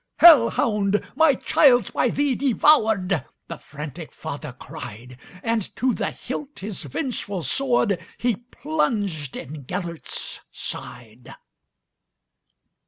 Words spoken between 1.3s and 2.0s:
child 's